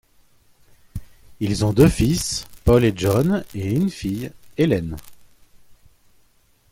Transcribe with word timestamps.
Ils 1.41 1.63
ont 1.63 1.73
deux 1.73 1.87
fils, 1.87 2.47
Paul 2.65 2.83
et 2.85 2.93
John 2.97 3.45
et 3.53 3.71
une 3.71 3.91
fille, 3.91 4.31
Hélène. 4.57 4.95